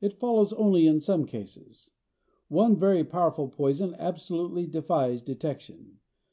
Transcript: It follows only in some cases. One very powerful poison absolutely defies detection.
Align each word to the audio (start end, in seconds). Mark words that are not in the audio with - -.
It 0.00 0.12
follows 0.14 0.52
only 0.52 0.86
in 0.86 1.00
some 1.00 1.24
cases. 1.26 1.90
One 2.46 2.76
very 2.76 3.02
powerful 3.02 3.48
poison 3.48 3.96
absolutely 3.98 4.68
defies 4.68 5.20
detection. 5.20 5.98